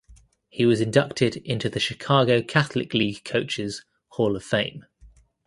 [0.49, 4.85] He was inducted into the Chicago Catholic League Coaches Hall of Fame.